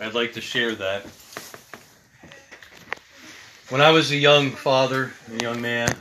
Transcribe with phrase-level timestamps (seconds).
[0.00, 1.06] I'd like to share that.
[3.68, 5.94] When I was a young father, a young man,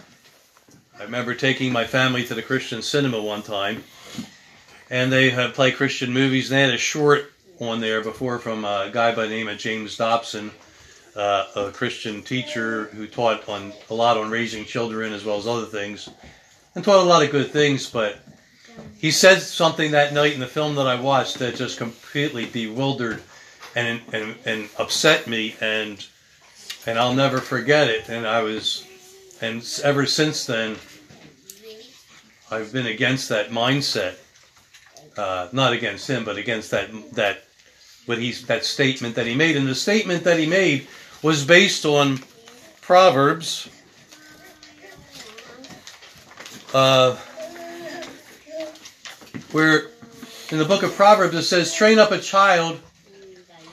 [0.97, 3.83] I remember taking my family to the Christian cinema one time,
[4.89, 8.63] and they had played Christian movies, and they had a short on there before from
[8.63, 10.52] a guy by the name of James Dobson,
[11.16, 15.48] uh, a Christian teacher who taught on a lot on raising children as well as
[15.48, 16.10] other things,
[16.76, 17.89] and taught a lot of good things.
[17.89, 18.20] But
[18.98, 23.21] he said something that night in the film that I watched that just completely bewildered
[23.75, 26.05] and and, and upset me, and
[26.85, 28.09] and I'll never forget it.
[28.09, 28.85] And I was,
[29.41, 30.77] and ever since then,
[32.49, 34.15] I've been against that mindset.
[35.17, 37.43] Uh, not against him, but against that that
[38.05, 39.57] what he's that statement that he made.
[39.57, 40.88] And the statement that he made
[41.21, 42.20] was based on
[42.81, 43.70] Proverbs.
[46.73, 47.15] Uh,
[49.51, 49.90] where
[50.51, 52.79] in the book of Proverbs it says, "Train up a child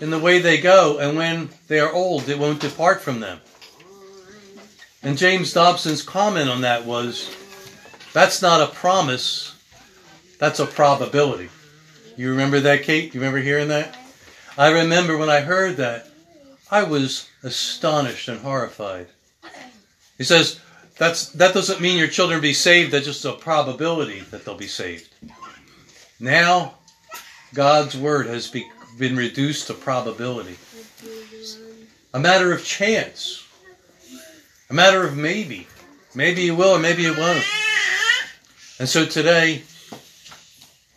[0.01, 3.41] in the way they go, and when they are old, it won't depart from them."
[5.03, 7.31] And James Dobson's comment on that was,
[8.13, 9.55] "That's not a promise;
[10.39, 11.51] that's a probability."
[12.17, 13.15] You remember that, Kate?
[13.15, 13.97] You remember hearing that?
[14.57, 16.09] I remember when I heard that,
[16.69, 19.07] I was astonished and horrified.
[20.19, 20.59] He says,
[20.97, 24.67] that's, that doesn't mean your children be saved, that's just a probability that they'll be
[24.67, 25.09] saved.
[26.19, 26.75] Now,
[27.55, 28.69] God's word has be,
[28.99, 30.57] been reduced to probability.
[32.13, 33.47] A matter of chance.
[34.71, 35.67] A matter of maybe.
[36.15, 37.45] Maybe you will or maybe you won't.
[38.79, 39.63] And so today,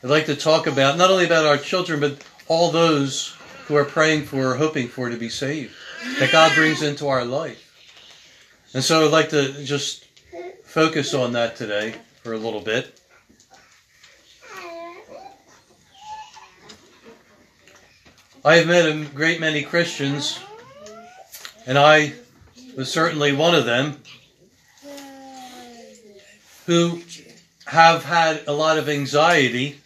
[0.03, 3.35] I'd like to talk about not only about our children, but all those
[3.65, 5.73] who are praying for or hoping for to be saved,
[6.19, 7.67] that God brings into our life.
[8.73, 10.05] And so I'd like to just
[10.63, 13.00] focus on that today for a little bit.
[18.43, 20.39] I have met a great many Christians,
[21.67, 22.13] and I
[22.75, 24.01] was certainly one of them,
[26.65, 27.03] who
[27.67, 29.79] have had a lot of anxiety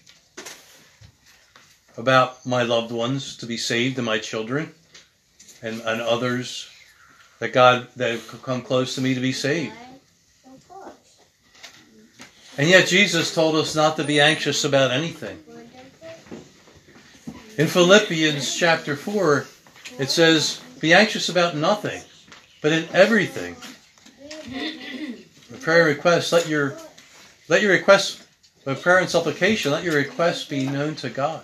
[1.97, 4.74] about my loved ones to be saved and my children
[5.62, 6.69] and, and others
[7.40, 9.74] that God that have come close to me to be saved.
[12.57, 15.44] And yet Jesus told us not to be anxious about anything.
[17.58, 19.46] In Philippians chapter 4,
[20.00, 22.02] it says, Be anxious about nothing,
[22.62, 23.56] but in everything.
[25.62, 26.78] Prayer request, let your
[27.48, 28.22] let your request
[28.66, 31.44] a prayer and supplication, let your request be known to God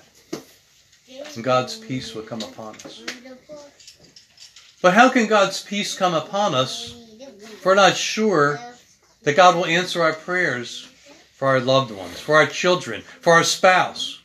[1.36, 3.04] and God's peace will come upon us.
[4.82, 8.60] But how can God's peace come upon us if we're not sure
[9.24, 10.88] that God will answer our prayers
[11.34, 14.21] for our loved ones, for our children, for our spouse?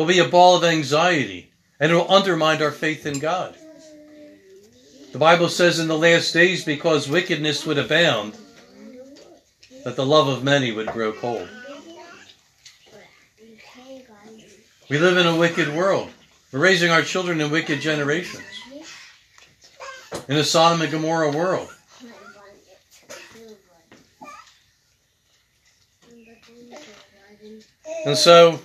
[0.00, 3.54] Will be a ball of anxiety and it will undermine our faith in God.
[5.12, 8.34] The Bible says in the last days, because wickedness would abound,
[9.84, 11.46] that the love of many would grow cold.
[14.88, 16.08] We live in a wicked world.
[16.50, 18.42] We're raising our children in wicked generations.
[20.28, 21.68] In a Sodom and Gomorrah world.
[28.06, 28.60] And so,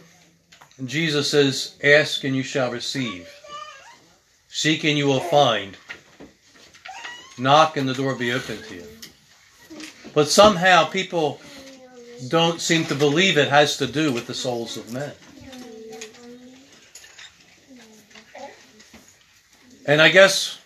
[0.84, 3.30] Jesus says, Ask and you shall receive.
[4.50, 5.78] Seek and you will find.
[7.38, 8.86] Knock and the door will be open to you.
[10.14, 11.40] But somehow people
[12.28, 15.12] don't seem to believe it has to do with the souls of men.
[19.86, 20.58] And I guess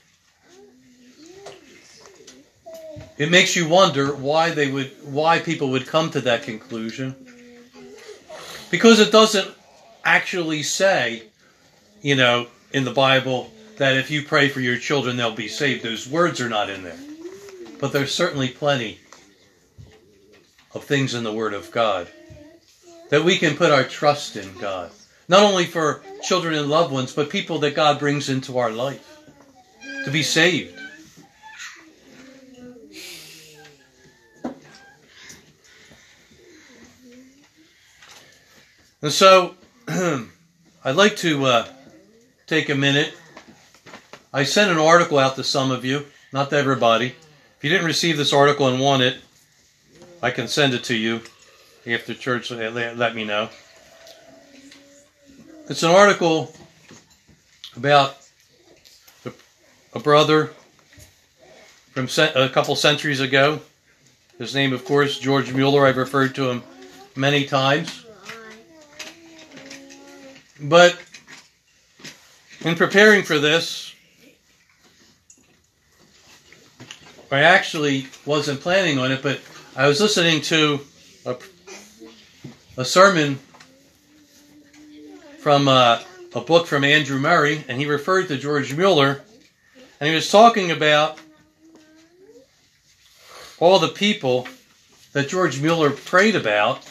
[3.18, 7.16] it makes you wonder why they would why people would come to that conclusion.
[8.72, 9.52] Because it doesn't
[10.10, 11.22] actually say,
[12.02, 15.84] you know, in the Bible that if you pray for your children they'll be saved.
[15.84, 16.98] Those words are not in there.
[17.80, 19.00] But there's certainly plenty
[20.74, 22.08] of things in the Word of God
[23.10, 24.90] that we can put our trust in God.
[25.28, 29.20] Not only for children and loved ones, but people that God brings into our life
[30.06, 30.76] to be saved.
[39.02, 39.56] And so,
[40.84, 41.68] I'd like to uh,
[42.46, 43.12] take a minute.
[44.32, 47.08] I sent an article out to some of you, not to everybody.
[47.58, 49.18] If you didn't receive this article and want it,
[50.22, 51.22] I can send it to you
[51.88, 52.52] after church.
[52.52, 53.50] Let me know.
[55.70, 56.54] It's an article
[57.76, 58.16] about
[59.94, 60.52] a brother
[61.94, 63.62] from a couple centuries ago.
[64.38, 65.88] His name, of course, George Mueller.
[65.88, 66.64] I've referred to him
[67.16, 68.06] many times.
[70.62, 71.00] But
[72.66, 73.96] In preparing for this,
[77.32, 79.40] I actually wasn't planning on it, but
[79.78, 80.82] I was listening to
[81.26, 81.38] a,
[82.76, 83.40] a sermon
[85.38, 86.02] from uh,
[86.36, 89.22] a book from Andrew Murray, and he referred to George Mueller,
[90.02, 91.18] and he was talking about
[93.58, 94.50] all the people
[95.14, 96.86] that George Mueller prayed about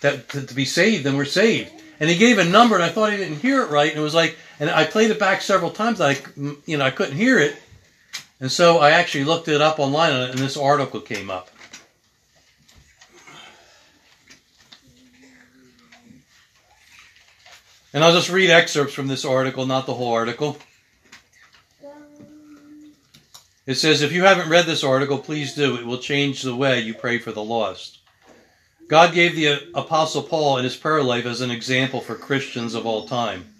[0.00, 1.77] that to, to be saved and were saved.
[2.00, 4.02] And he gave a number, and I thought he didn't hear it right, and it
[4.02, 6.00] was like, and I played it back several times.
[6.00, 6.16] I,
[6.64, 7.56] you know, I couldn't hear it,
[8.40, 11.50] and so I actually looked it up online, and this article came up.
[17.92, 20.58] And I'll just read excerpts from this article, not the whole article.
[23.66, 25.76] It says, if you haven't read this article, please do.
[25.76, 27.97] It will change the way you pray for the lost.
[28.88, 32.74] God gave the uh, Apostle Paul in his prayer life as an example for Christians
[32.74, 33.54] of all time.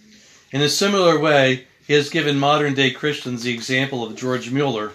[0.53, 4.93] In a similar way, he has given modern day Christians the example of George Mueller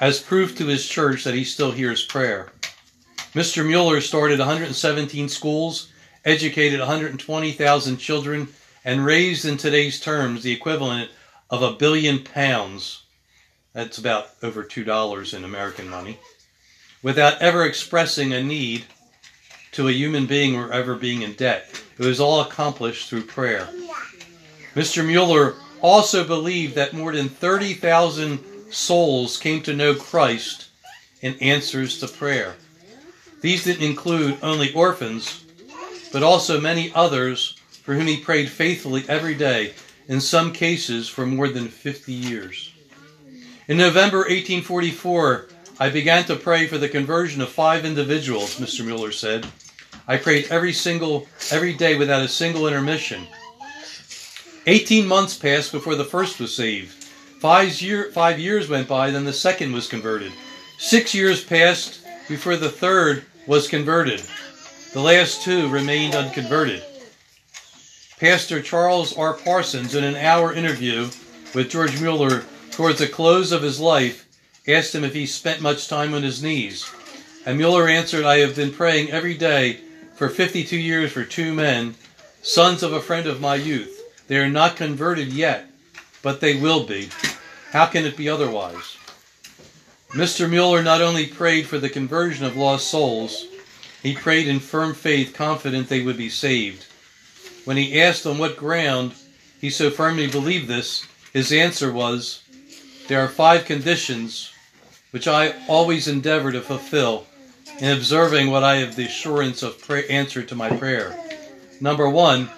[0.00, 2.52] as proof to his church that he still hears prayer.
[3.34, 3.66] Mr.
[3.66, 5.92] Mueller started 117 schools,
[6.24, 8.46] educated 120,000 children,
[8.84, 11.10] and raised in today's terms the equivalent
[11.50, 13.02] of a billion pounds
[13.72, 16.16] that's about over $2 in American money.
[17.02, 18.84] Without ever expressing a need
[19.72, 21.82] to a human being or ever being in debt.
[21.98, 23.68] It was all accomplished through prayer.
[24.74, 25.04] Mr.
[25.04, 28.38] Mueller also believed that more than 30,000
[28.70, 30.68] souls came to know Christ
[31.20, 32.56] in answers to prayer.
[33.40, 35.44] These didn't include only orphans,
[36.12, 39.74] but also many others for whom he prayed faithfully every day,
[40.08, 42.72] in some cases for more than 50 years.
[43.66, 45.48] In November 1844,
[45.80, 48.84] I began to pray for the conversion of five individuals, Mr.
[48.84, 49.46] Mueller said.
[50.08, 53.28] I prayed every single every day without a single intermission.
[54.66, 56.92] 18 months passed before the first was saved.
[57.40, 60.32] Five, year, five years went by, then the second was converted.
[60.78, 64.22] Six years passed before the third was converted.
[64.92, 66.82] The last two remained unconverted.
[68.18, 69.34] Pastor Charles R.
[69.34, 71.08] Parsons, in an hour interview
[71.54, 74.27] with George Mueller towards the close of his life,
[74.68, 76.90] asked him if he spent much time on his knees.
[77.46, 79.80] And Mueller answered, I have been praying every day
[80.14, 81.94] for 52 years for two men,
[82.42, 83.94] sons of a friend of my youth.
[84.26, 85.66] They are not converted yet,
[86.22, 87.08] but they will be.
[87.70, 88.98] How can it be otherwise?
[90.10, 90.48] Mr.
[90.48, 93.46] Mueller not only prayed for the conversion of lost souls,
[94.02, 96.86] he prayed in firm faith, confident they would be saved.
[97.64, 99.14] When he asked on what ground
[99.60, 102.42] he so firmly believed this, his answer was,
[103.08, 104.52] there are five conditions
[105.10, 107.26] which I always endeavor to fulfill
[107.78, 111.16] in observing what I have the assurance of pray- answer to my prayer.
[111.80, 112.50] Number one,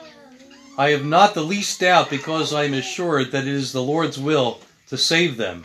[0.78, 4.18] I have not the least doubt because I am assured that it is the Lord's
[4.18, 5.64] will to save them.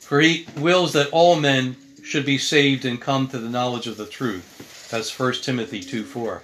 [0.00, 3.96] For he wills that all men should be saved and come to the knowledge of
[3.96, 4.88] the truth.
[4.90, 6.42] That's 1 Timothy 2 4.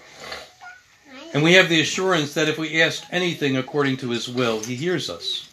[1.34, 4.74] And we have the assurance that if we ask anything according to his will, he
[4.74, 5.48] hears us.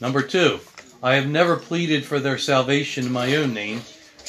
[0.00, 0.60] Number two,
[1.00, 3.82] I have never pleaded for their salvation in my own name,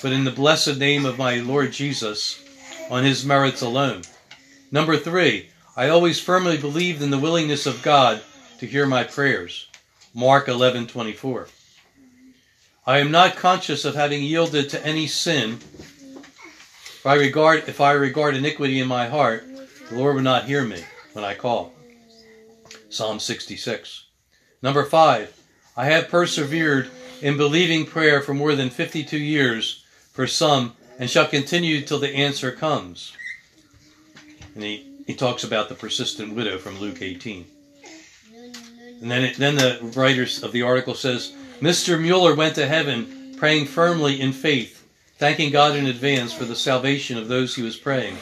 [0.03, 2.43] but in the blessed name of my Lord Jesus,
[2.91, 4.03] on his merits alone.
[4.71, 8.21] Number three, I always firmly believed in the willingness of God
[8.59, 9.67] to hear my prayers.
[10.13, 11.47] Mark 11:24.
[12.85, 15.59] I am not conscious of having yielded to any sin.
[16.83, 19.43] If I regard if I regard iniquity in my heart,
[19.89, 20.83] the Lord will not hear me
[21.13, 21.73] when I call.
[22.89, 24.05] Psalm 66.
[24.61, 25.38] Number 5.
[25.79, 26.89] I have persevered
[27.21, 32.13] in believing prayer for more than 52 years for some and shall continue till the
[32.13, 33.13] answer comes.
[34.55, 37.45] And he, he talks about the persistent widow from Luke 18.
[38.99, 41.97] And then, it, then the writer of the article says, Mr.
[41.97, 44.85] Mueller went to heaven praying firmly in faith,
[45.17, 48.17] thanking God in advance for the salvation of those he was praying.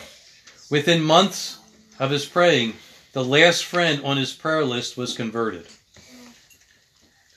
[0.70, 1.58] Within months
[1.98, 2.74] of his praying,
[3.14, 5.66] the last friend on his prayer list was converted.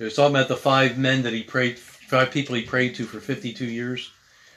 [0.00, 3.04] He was talking about the five men that he prayed, five people he prayed to
[3.04, 4.10] for 52 years.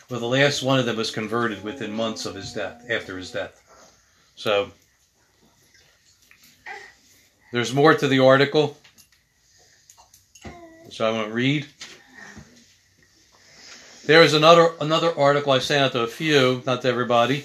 [0.09, 3.29] Well, the last one of them was converted within months of his death, after his
[3.29, 3.61] death.
[4.37, 4.71] So,
[7.51, 8.77] there's more to the article,
[10.89, 11.65] So I won't read.
[14.05, 17.43] There is another another article I sent out to a few, not to everybody,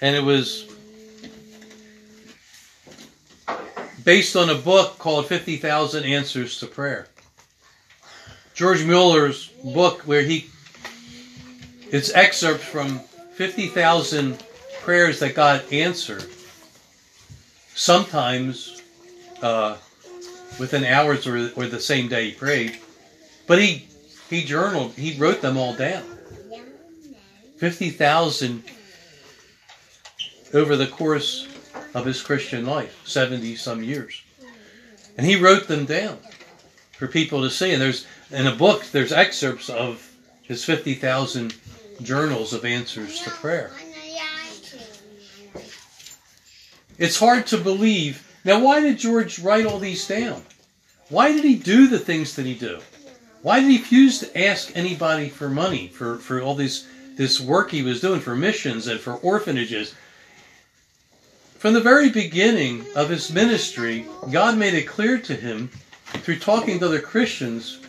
[0.00, 0.67] and it was
[4.08, 7.08] based on a book called 50,000 Answers to Prayer.
[8.54, 10.46] George Mueller's book, where he,
[11.92, 13.00] it's excerpts from
[13.34, 14.42] 50,000
[14.80, 16.24] prayers that God answered,
[17.74, 18.80] sometimes
[19.42, 19.76] uh,
[20.58, 22.78] within hours or, or the same day he prayed.
[23.46, 23.88] But he
[24.30, 26.04] he journaled, he wrote them all down.
[27.58, 28.64] 50,000
[30.54, 31.46] over the course
[31.98, 34.22] of his Christian life, 70 some years.
[35.16, 36.18] And he wrote them down
[36.92, 37.72] for people to see.
[37.72, 40.10] And there's in a book, there's excerpts of
[40.42, 41.54] his 50,000
[42.02, 43.72] journals of answers to prayer.
[46.98, 48.26] It's hard to believe.
[48.44, 50.42] Now, why did George write all these down?
[51.08, 52.80] Why did he do the things that he do?
[53.42, 56.86] Why did he refuse to ask anybody for money for, for all this,
[57.16, 59.94] this work he was doing for missions and for orphanages?
[61.58, 65.70] From the very beginning of his ministry, God made it clear to him
[66.06, 67.80] through talking to other Christians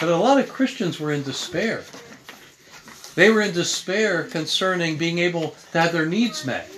[0.00, 1.84] that a lot of Christians were in despair.
[3.14, 6.70] They were in despair concerning being able to have their needs met.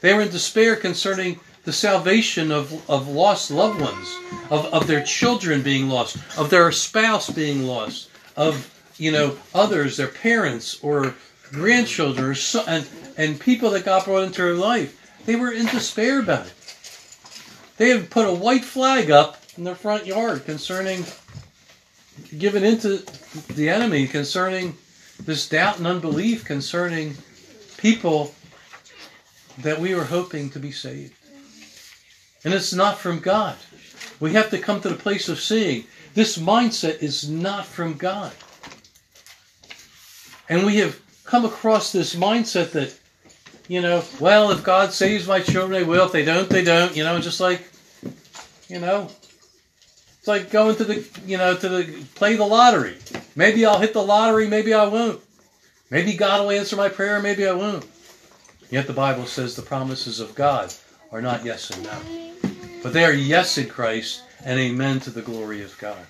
[0.00, 4.18] They were in despair concerning the salvation of, of lost loved ones,
[4.50, 8.68] of, of their children being lost, of their spouse being lost, of
[8.98, 11.14] you know others, their parents or
[11.52, 12.84] grandchildren, or so, and
[13.16, 15.00] and people that God brought into their life.
[15.26, 16.52] They were in despair about it.
[17.76, 21.04] They had put a white flag up in their front yard concerning
[22.38, 22.98] giving into
[23.54, 24.76] the enemy concerning
[25.24, 27.16] this doubt and unbelief concerning
[27.78, 28.34] people
[29.58, 31.14] that we were hoping to be saved.
[32.44, 33.56] And it's not from God.
[34.20, 38.32] We have to come to the place of seeing this mindset is not from God.
[40.48, 42.94] And we have come across this mindset that,
[43.68, 46.06] you know, well, if God saves my children, they will.
[46.06, 46.96] If they don't, they don't.
[46.96, 47.62] You know, just like,
[48.68, 49.10] you know,
[50.18, 52.96] it's like going to the, you know, to the play the lottery.
[53.36, 55.20] Maybe I'll hit the lottery, maybe I won't.
[55.90, 57.86] Maybe God will answer my prayer, maybe I won't.
[58.70, 60.72] Yet the Bible says the promises of God
[61.12, 62.50] are not yes and no.
[62.82, 66.06] But they are yes in Christ and amen to the glory of God.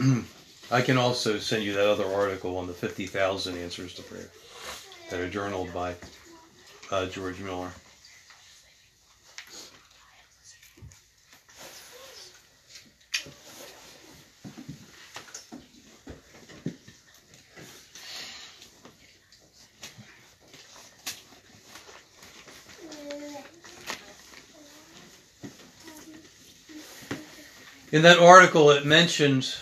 [0.70, 4.30] I can also send you that other article on the 50,000 answers to prayer
[5.10, 5.94] that are journaled by
[6.90, 7.70] uh, George Mueller.
[27.92, 29.52] In that article, it mentioned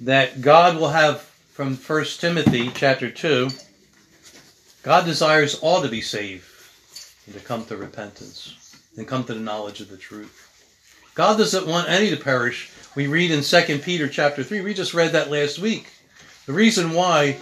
[0.00, 1.20] that God will have,
[1.52, 3.48] from 1 Timothy chapter 2,
[4.82, 6.44] God desires all to be saved
[7.26, 10.42] and to come to repentance and come to the knowledge of the truth.
[11.14, 12.70] God doesn't want any to perish.
[12.94, 14.60] We read in 2 Peter chapter 3.
[14.60, 15.88] We just read that last week.
[16.44, 17.38] The reason why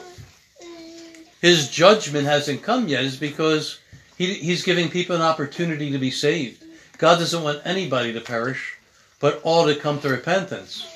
[1.40, 3.80] his judgment hasn't come yet is because
[4.16, 6.62] he, he's giving people an opportunity to be saved.
[6.98, 8.78] God doesn't want anybody to perish,
[9.20, 10.86] but all to come to repentance.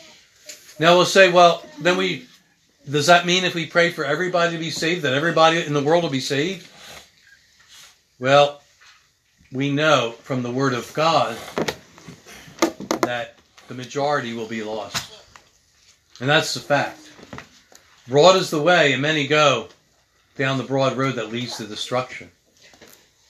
[0.78, 2.26] Now we'll say, well, then we
[2.90, 5.82] does that mean if we pray for everybody to be saved, that everybody in the
[5.82, 6.66] world will be saved?
[8.18, 8.62] Well,
[9.52, 11.36] we know from the Word of God
[13.02, 13.34] that
[13.68, 15.22] the majority will be lost.
[16.20, 17.10] And that's the fact.
[18.08, 19.68] Broad is the way, and many go
[20.36, 22.30] down the broad road that leads to destruction.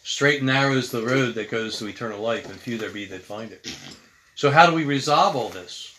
[0.05, 3.07] Straight and narrow is the road that goes to eternal life, and few there be
[3.07, 3.77] that find it.
[4.37, 5.98] So, how do we resolve all this?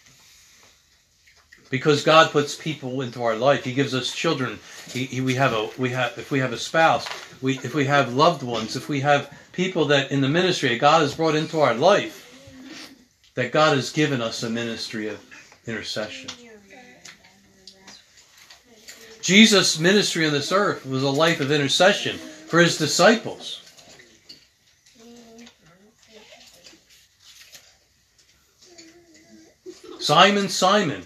[1.69, 3.63] Because God puts people into our life.
[3.63, 4.59] He gives us children.
[4.87, 7.07] He, he, we have a we have if we have a spouse,
[7.41, 11.01] we if we have loved ones, if we have people that in the ministry God
[11.01, 12.25] has brought into our life,
[13.35, 15.23] that God has given us a ministry of
[15.65, 16.29] intercession.
[19.21, 23.61] Jesus' ministry on this earth was a life of intercession for his disciples.
[29.99, 31.05] Simon, Simon,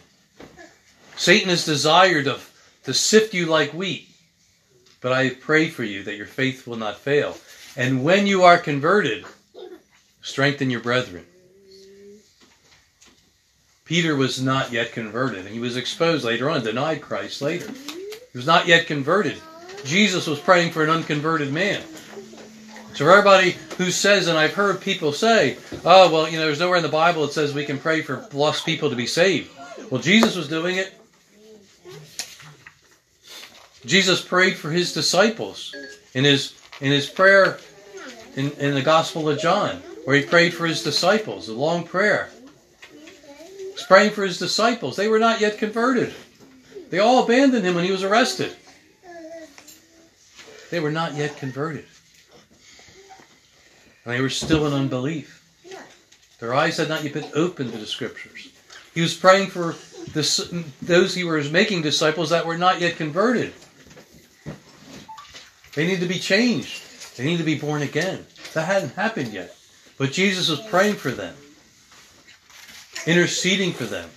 [1.15, 2.39] Satan has desired to,
[2.83, 4.09] to sift you like wheat,
[5.01, 7.37] but I pray for you that your faith will not fail.
[7.75, 9.25] And when you are converted,
[10.21, 11.25] strengthen your brethren.
[13.85, 17.69] Peter was not yet converted, and he was exposed later on, denied Christ later.
[17.71, 19.37] He was not yet converted.
[19.83, 21.83] Jesus was praying for an unconverted man.
[22.93, 26.59] So for everybody who says, and I've heard people say, oh, well, you know, there's
[26.59, 29.51] nowhere in the Bible that says we can pray for lost people to be saved.
[29.89, 30.93] Well, Jesus was doing it.
[33.85, 35.75] Jesus prayed for his disciples
[36.13, 37.59] in his in his prayer
[38.35, 42.29] in, in the Gospel of John, where he prayed for his disciples, a long prayer.
[42.91, 44.95] He's praying for his disciples.
[44.95, 46.13] They were not yet converted.
[46.89, 48.55] They all abandoned him when he was arrested.
[50.69, 51.85] They were not yet converted.
[54.05, 55.39] And they were still in unbelief.
[56.39, 58.49] Their eyes had not yet been opened to the scriptures.
[58.93, 59.75] He was praying for
[60.13, 63.53] this, those he was making disciples that were not yet converted.
[65.75, 66.81] They need to be changed.
[67.17, 68.25] They need to be born again.
[68.53, 69.55] That hadn't happened yet.
[69.97, 71.35] But Jesus was praying for them,
[73.05, 74.09] interceding for them.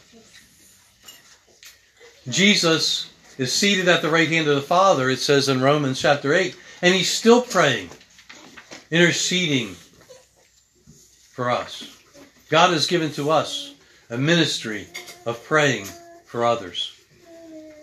[2.29, 6.33] Jesus is seated at the right hand of the Father, it says in Romans chapter
[6.33, 7.91] 8, and he's still praying,
[8.91, 9.77] interceding
[11.33, 12.03] for us.
[12.49, 13.75] God has given to us
[14.09, 14.87] a ministry
[15.27, 15.87] of praying
[16.25, 16.99] for others.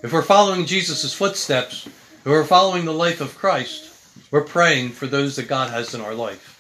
[0.02, 1.88] If we're following Jesus' footsteps,
[2.24, 3.94] if we're following the life of Christ,
[4.32, 6.52] we're praying for those that God has in our life.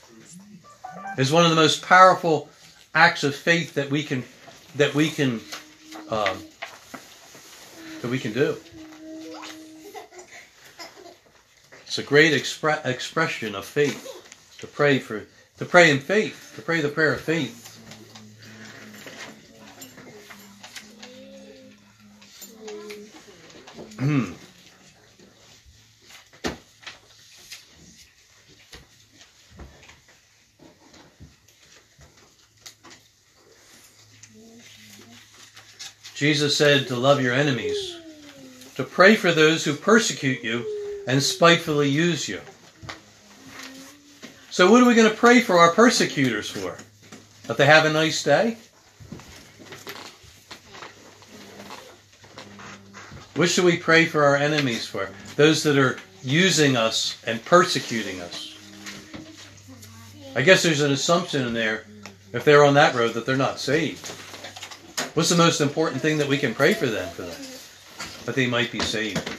[1.17, 2.49] It's one of the most powerful
[2.93, 4.25] acts of faith that we can
[4.75, 5.39] that we can
[6.09, 6.37] um,
[8.01, 8.57] that we can do.
[11.85, 15.25] It's a great expre- expression of faith to pray for
[15.59, 17.61] to pray in faith, to pray the prayer of faith.
[36.23, 37.97] Jesus said to love your enemies,
[38.75, 40.65] to pray for those who persecute you
[41.05, 42.39] and spitefully use you.
[44.49, 46.77] So, what are we going to pray for our persecutors for?
[47.47, 48.55] That they have a nice day?
[53.35, 55.09] What should we pray for our enemies for?
[55.35, 58.55] Those that are using us and persecuting us.
[60.37, 61.83] I guess there's an assumption in there,
[62.31, 64.09] if they're on that road, that they're not saved.
[65.13, 67.41] What's the most important thing that we can pray for them for them?
[68.25, 69.29] That they might be saved.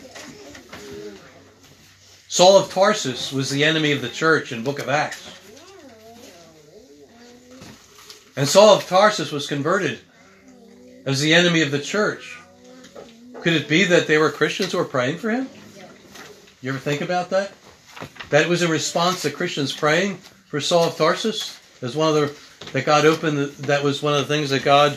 [2.29, 5.31] Saul of Tarsus was the enemy of the church in book of Acts.
[8.37, 9.99] And Saul of Tarsus was converted
[11.07, 12.39] as the enemy of the church.
[13.41, 15.49] Could it be that they were Christians who were praying for him?
[16.61, 17.53] You ever think about that?
[18.31, 21.61] That was a response to Christians praying for Saul of Tarsus?
[21.83, 24.97] As one of the that God opened that was one of the things that God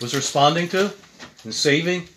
[0.00, 0.92] was responding to
[1.44, 2.08] and saving.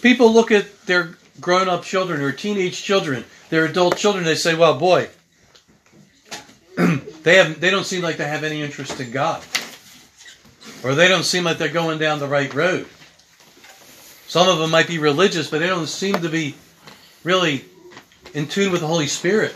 [0.00, 4.54] People look at their grown up children or teenage children, their adult children, they say,
[4.54, 5.08] well, boy,
[6.76, 9.42] they, have, they don't seem like they have any interest in God.
[10.82, 12.86] Or they don't seem like they're going down the right road.
[14.28, 16.54] Some of them might be religious, but they don't seem to be
[17.24, 17.64] really
[18.34, 19.54] in tune with the Holy Spirit.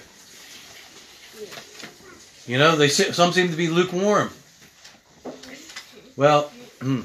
[2.46, 4.30] You know, they some seem to be lukewarm.
[6.16, 7.02] Well, hmm,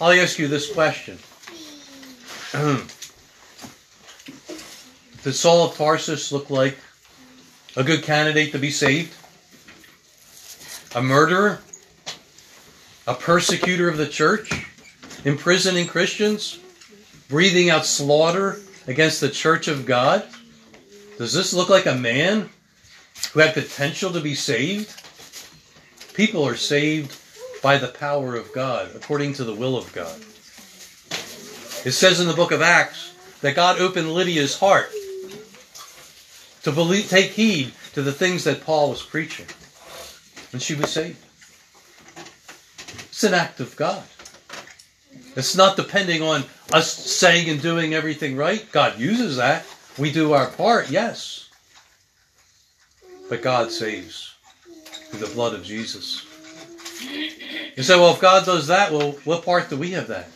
[0.00, 1.18] I'll ask you this question.
[5.22, 6.78] Did Saul of Tarsus look like
[7.76, 9.14] a good candidate to be saved?
[10.94, 11.60] A murderer?
[13.06, 14.50] A persecutor of the church?
[15.24, 16.58] Imprisoning Christians?
[17.28, 20.24] Breathing out slaughter against the church of God?
[21.18, 22.48] Does this look like a man
[23.32, 25.02] who had potential to be saved?
[26.14, 27.14] People are saved
[27.66, 30.16] by the power of God, according to the will of God.
[31.84, 34.88] It says in the book of Acts that God opened Lydia's heart
[36.62, 39.46] to believe, take heed to the things that Paul was preaching.
[40.52, 41.18] And she was saved.
[43.08, 44.04] It's an act of God.
[45.34, 48.64] It's not depending on us saying and doing everything right.
[48.70, 49.66] God uses that.
[49.98, 51.50] We do our part, yes.
[53.28, 54.36] But God saves
[55.10, 56.25] through the blood of Jesus.
[57.00, 60.28] You say, well, if God does that, well, what part do we have that?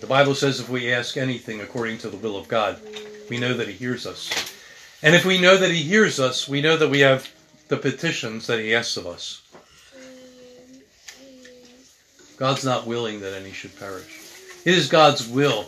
[0.00, 2.80] The Bible says if we ask anything according to the will of God,
[3.28, 4.30] we know that He hears us.
[5.02, 7.30] And if we know that He hears us, we know that we have
[7.68, 9.42] the petitions that He asks of us.
[12.38, 14.18] God's not willing that any should perish.
[14.64, 15.66] It is God's will.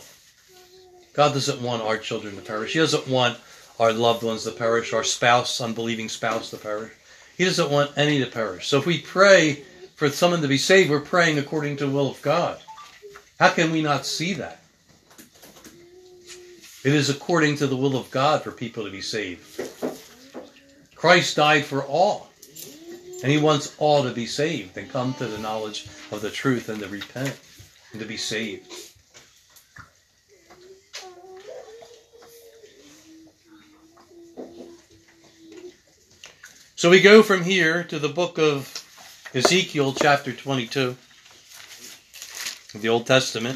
[1.13, 2.73] God doesn't want our children to perish.
[2.73, 3.37] He doesn't want
[3.83, 6.93] our loved ones to perish, our spouse, unbelieving spouse to perish.
[7.37, 8.69] He doesn't want any to perish.
[8.69, 9.63] So if we pray
[9.95, 12.61] for someone to be saved, we're praying according to the will of God.
[13.41, 14.61] How can we not see that?
[16.85, 19.43] It is according to the will of God for people to be saved.
[20.95, 22.29] Christ died for all.
[23.21, 26.69] And he wants all to be saved and come to the knowledge of the truth
[26.69, 27.37] and to repent
[27.91, 28.92] and to be saved.
[36.83, 38.83] So we go from here to the book of
[39.33, 40.97] Ezekiel chapter 22
[42.75, 43.55] of the Old Testament.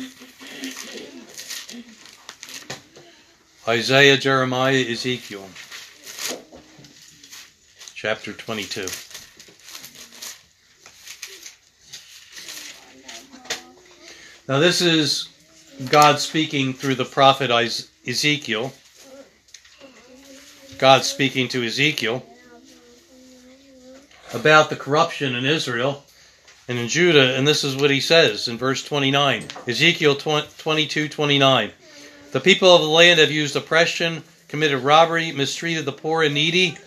[3.67, 5.45] Isaiah, Jeremiah, Ezekiel
[7.95, 8.87] chapter 22.
[14.47, 15.27] Now, this is
[15.89, 18.71] God speaking through the prophet Ezekiel.
[20.77, 22.23] God speaking to Ezekiel
[24.33, 26.03] about the corruption in Israel
[26.67, 29.45] and in Judah, and this is what he says in verse 29.
[29.67, 31.71] Ezekiel 22 29.
[32.31, 36.77] The people of the land have used oppression, committed robbery, mistreated the poor and needy,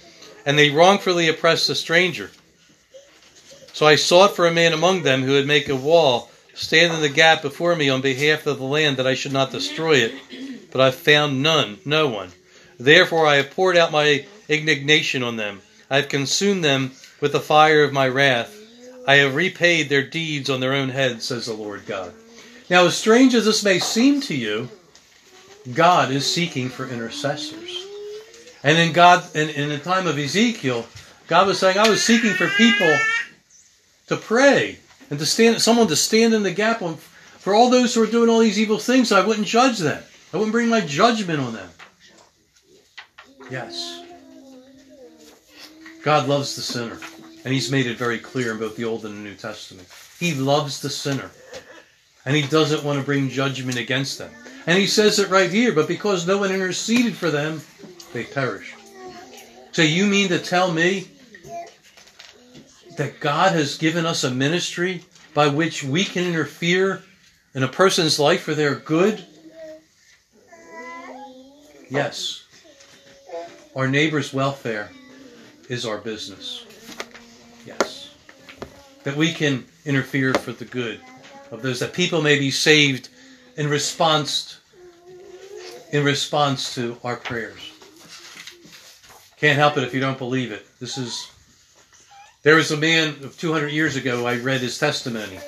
[0.44, 2.30] and they wrongfully oppressed the stranger.
[3.72, 7.00] So I sought for a man among them who would make a wall, stand in
[7.00, 10.14] the gap before me on behalf of the land, that I should not destroy it.
[10.70, 12.30] But I found none, no one.
[12.78, 15.62] Therefore I have poured out my indignation on them.
[15.88, 18.56] I have consumed them with the fire of my wrath.
[19.06, 22.12] I have repaid their deeds on their own heads, says the Lord God.
[22.68, 24.68] Now, as strange as this may seem to you,
[25.74, 27.86] God is seeking for intercessors.
[28.62, 30.86] And in God, in, in the time of Ezekiel,
[31.26, 32.96] God was saying, I was seeking for people
[34.08, 34.78] to pray
[35.08, 38.06] and to stand, someone to stand in the gap on, for all those who are
[38.06, 40.02] doing all these evil things, so I wouldn't judge them.
[40.32, 41.68] I wouldn't bring my judgment on them.
[43.50, 44.02] Yes.
[46.02, 46.98] God loves the sinner.
[47.44, 49.88] And he's made it very clear in both the Old and the New Testament.
[50.18, 51.30] He loves the sinner.
[52.26, 54.30] And he doesn't want to bring judgment against them.
[54.66, 57.62] And he says it right here, but because no one interceded for them,
[58.12, 58.74] they perish.
[59.72, 61.08] So you mean to tell me
[62.98, 67.02] that God has given us a ministry by which we can interfere
[67.54, 69.24] in a person's life for their good?
[71.88, 72.44] Yes.
[73.74, 74.90] Our neighbor's welfare
[75.70, 76.66] is our business.
[77.64, 78.10] Yes.
[79.04, 81.00] That we can interfere for the good
[81.50, 83.08] of those, that people may be saved
[83.56, 84.58] in response
[85.92, 87.72] in response to our prayers.
[89.38, 90.64] Can't help it if you don't believe it.
[90.78, 91.30] This is
[92.42, 95.38] there was a man of 200 years ago I read his testimony.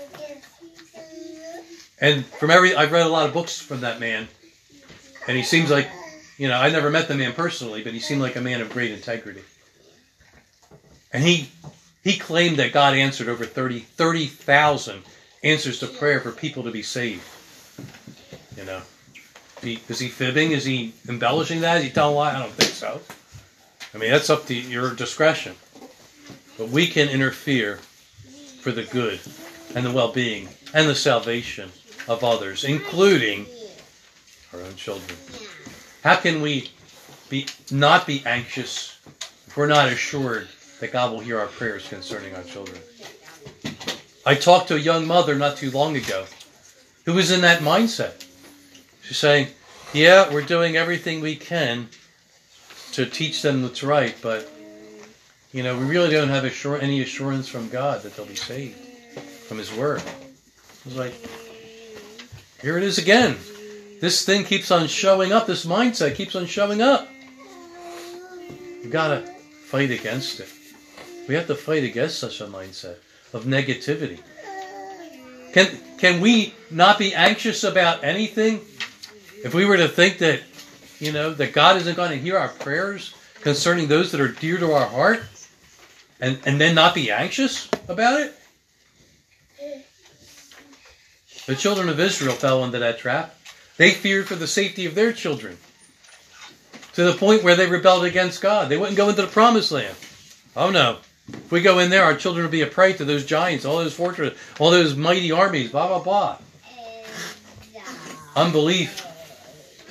[2.00, 4.28] And from every I've read a lot of books from that man.
[5.28, 5.88] And he seems like,
[6.38, 8.70] you know, I never met the man personally, but he seemed like a man of
[8.70, 9.42] great integrity.
[11.12, 11.50] And he
[12.02, 15.02] he claimed that God answered over 30 30,000
[15.44, 17.22] answers to prayer for people to be saved.
[18.56, 18.82] You know,
[19.62, 20.52] he, is he fibbing?
[20.52, 21.78] Is he embellishing that?
[21.78, 22.34] Is he telling a lie?
[22.34, 23.00] I don't think so.
[23.94, 25.54] I mean, that's up to your discretion.
[26.58, 27.76] But we can interfere
[28.60, 29.20] for the good
[29.74, 31.70] and the well-being and the salvation
[32.08, 33.46] of others, including
[34.52, 35.18] our own children.
[36.02, 36.70] How can we
[37.28, 38.98] be not be anxious
[39.46, 40.48] if we're not assured
[40.82, 42.76] that God will hear our prayers concerning our children.
[44.26, 46.24] I talked to a young mother not too long ago
[47.04, 48.26] who was in that mindset.
[49.04, 49.46] She's saying,
[49.92, 51.88] Yeah, we're doing everything we can
[52.94, 54.50] to teach them what's right, but
[55.52, 58.74] you know, we really don't have assur- any assurance from God that they'll be saved
[59.46, 60.00] from His Word.
[60.00, 61.14] I was like,
[62.60, 63.36] here it is again.
[64.00, 65.46] This thing keeps on showing up.
[65.46, 67.08] This mindset keeps on showing up.
[68.82, 69.20] You gotta
[69.66, 70.48] fight against it.
[71.28, 72.96] We have to fight against such a mindset
[73.32, 74.20] of negativity.
[75.52, 78.60] Can, can we not be anxious about anything?
[79.44, 80.40] If we were to think that,
[80.98, 84.58] you know, that God isn't going to hear our prayers concerning those that are dear
[84.58, 85.22] to our heart,
[86.20, 88.34] and, and then not be anxious about it?
[91.46, 93.34] The children of Israel fell into that trap.
[93.76, 95.58] They feared for the safety of their children
[96.94, 98.68] to the point where they rebelled against God.
[98.68, 99.96] They wouldn't go into the promised land.
[100.54, 100.98] Oh no.
[101.28, 103.78] If we go in there, our children will be a prey to those giants, all
[103.78, 106.38] those fortresses, all those mighty armies, blah, blah, blah.
[108.34, 109.06] Unbelief.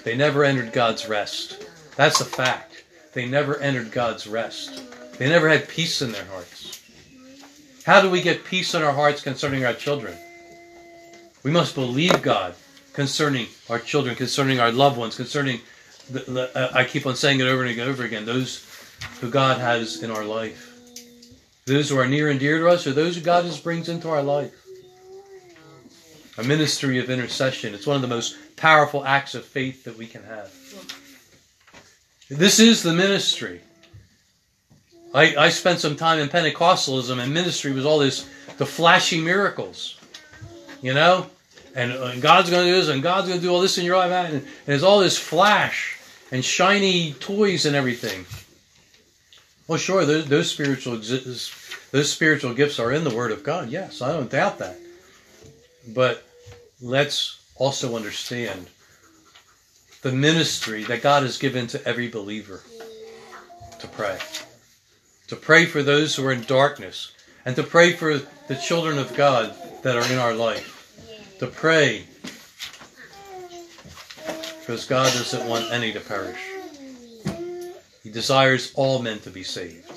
[0.04, 1.67] They never entered God's rest.
[1.96, 2.84] That's a fact.
[3.13, 4.82] They never entered God's rest.
[5.17, 6.82] They never had peace in their hearts.
[7.86, 10.15] How do we get peace in our hearts concerning our children?
[11.44, 12.56] We must believe God
[12.94, 15.62] concerning our children, concerning our loved ones, concerning,
[16.10, 18.65] the, the, uh, I keep on saying it over and over again, those
[19.20, 20.71] who God has in our life.
[21.65, 24.10] Those who are near and dear to us are those who God just brings into
[24.10, 24.54] our life.
[26.38, 27.74] A ministry of intercession.
[27.74, 30.52] It's one of the most powerful acts of faith that we can have.
[32.30, 33.62] This is the ministry.
[35.13, 40.00] I, I spent some time in Pentecostalism, and ministry was all this the flashy miracles.
[40.82, 41.28] You know?
[41.76, 43.97] And, God's going to do this, and God's going to do all this in your
[43.97, 44.12] life.
[44.12, 45.97] And, and there's all this flash
[46.32, 48.26] and shiny toys and everything.
[49.72, 53.70] Well, sure, those, those spiritual those spiritual gifts are in the Word of God.
[53.70, 54.78] Yes, I don't doubt that.
[55.88, 56.28] But
[56.82, 58.68] let's also understand
[60.02, 62.64] the ministry that God has given to every believer
[63.80, 64.18] to pray.
[65.28, 67.14] To pray for those who are in darkness,
[67.46, 68.18] and to pray for
[68.50, 71.38] the children of God that are in our life.
[71.40, 72.08] To pray
[74.60, 76.51] because God doesn't want any to perish.
[78.04, 79.92] He desires all men to be saved.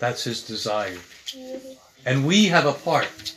[0.00, 0.98] That's his desire.
[2.04, 3.34] And we have a part,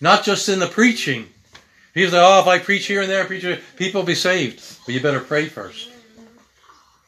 [0.00, 1.28] not just in the preaching.
[1.94, 4.62] People say, oh, if I preach here and there, preach here, people will be saved.
[4.84, 5.90] But you better pray first.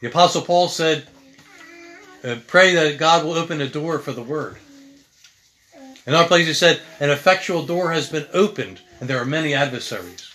[0.00, 1.06] The Apostle Paul said,
[2.24, 4.56] uh, pray that God will open a door for the word.
[6.06, 9.54] In other places, he said, an effectual door has been opened, and there are many
[9.54, 10.32] adversaries.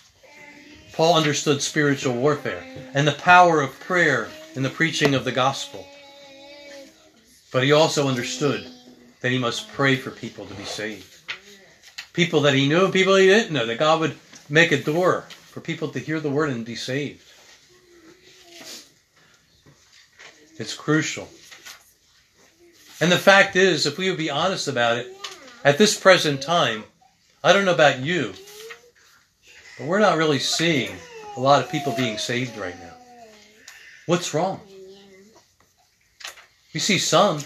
[0.92, 2.62] Paul understood spiritual warfare
[2.94, 5.86] and the power of prayer in the preaching of the gospel.
[7.52, 8.66] But he also understood
[9.20, 11.10] that he must pray for people to be saved.
[12.12, 14.16] People that he knew people he didn't know, that God would
[14.48, 17.22] make a door for people to hear the word and be saved.
[20.56, 21.28] It's crucial.
[23.00, 25.16] And the fact is, if we would be honest about it,
[25.64, 26.84] at this present time,
[27.42, 28.34] I don't know about you,
[29.78, 30.96] but we're not really seeing
[31.36, 32.93] a lot of people being saved right now.
[34.06, 34.60] What's wrong?
[36.74, 37.40] We see some,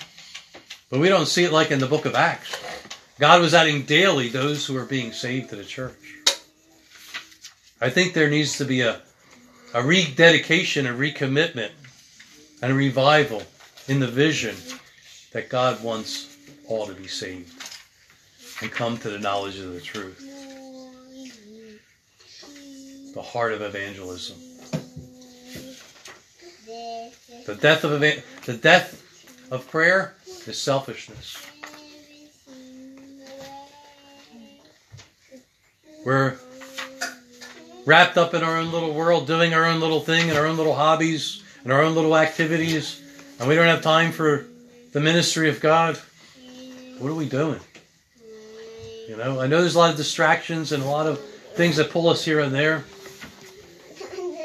[0.90, 2.56] but we don't see it like in the book of Acts.
[3.18, 6.16] God was adding daily those who are being saved to the church.
[7.80, 9.00] I think there needs to be a,
[9.72, 11.70] a rededication, a recommitment,
[12.60, 13.42] and a revival
[13.86, 14.56] in the vision
[15.32, 17.52] that God wants all to be saved
[18.62, 20.24] and come to the knowledge of the truth.
[23.14, 24.47] The heart of evangelism.
[27.46, 30.14] The death of the death of prayer
[30.46, 31.36] is selfishness.
[36.04, 36.36] We're
[37.84, 40.56] wrapped up in our own little world, doing our own little thing and our own
[40.56, 43.02] little hobbies and our own little activities,
[43.38, 44.46] and we don't have time for
[44.92, 45.98] the ministry of God.
[46.98, 47.60] What are we doing?
[49.08, 51.18] You know, I know there's a lot of distractions and a lot of
[51.54, 52.84] things that pull us here and there.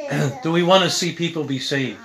[0.44, 2.00] Do we want to see people be saved?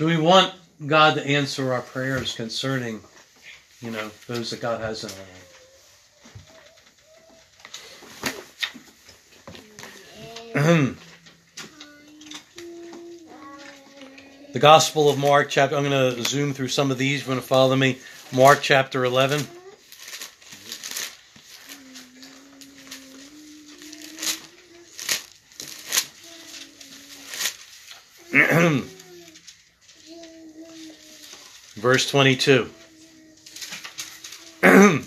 [0.00, 0.54] Do we want
[0.86, 3.02] God to answer our prayers concerning,
[3.82, 5.16] you know, those that God has in our
[10.54, 10.96] life?
[14.54, 15.76] the Gospel of Mark, chapter.
[15.76, 17.20] I'm going to zoom through some of these.
[17.20, 17.98] You're going to follow me.
[18.32, 19.46] Mark chapter 11.
[31.80, 32.68] Verse 22.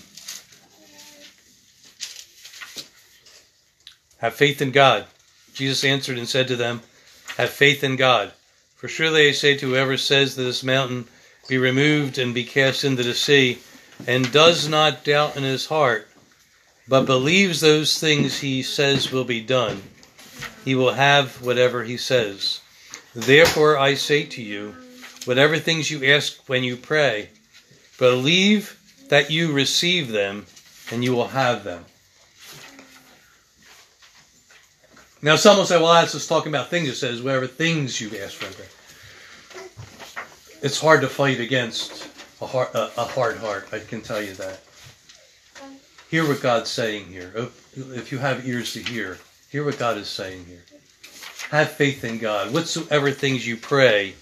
[4.18, 5.06] Have faith in God.
[5.54, 6.82] Jesus answered and said to them,
[7.38, 8.32] Have faith in God.
[8.76, 11.06] For surely I say to whoever says to this mountain,
[11.48, 13.60] Be removed and be cast into the sea,
[14.08, 16.10] and does not doubt in his heart,
[16.88, 19.84] but believes those things he says will be done,
[20.66, 22.62] he will have whatever he says.
[23.14, 24.76] Therefore I say to you,
[25.26, 27.30] whatever things you ask when you pray,
[27.98, 30.46] believe that you receive them
[30.92, 31.86] and you will have them.
[35.22, 36.90] Now, some will say, well, that's just talking about things.
[36.90, 38.48] It says, whatever things you ask for.
[40.66, 42.10] It's hard to fight against
[42.42, 44.62] a, heart, a, a hard heart, I can tell you that.
[46.10, 47.32] Hear what God's saying here.
[47.76, 49.18] If you have ears to hear,
[49.50, 50.64] hear what God is saying here.
[51.50, 52.54] Have faith in God.
[52.54, 54.14] Whatsoever things you pray,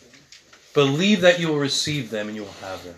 [0.73, 2.95] Believe that you will receive them and you will have them.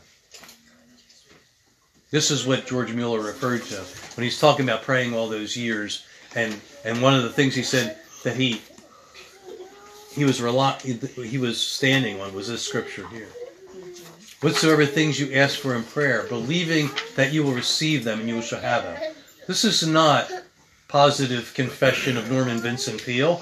[2.12, 3.76] This is what George Mueller referred to
[4.16, 6.06] when he's talking about praying all those years.
[6.36, 8.62] And, and one of the things he said that he
[10.14, 13.30] he was rely, he was standing on was this scripture here.
[14.42, 18.42] Whatsoever things you ask for in prayer, believing that you will receive them and you
[18.44, 19.14] shall have them.
[19.48, 20.32] This is not
[20.88, 23.42] positive confession of Norman Vincent Peale.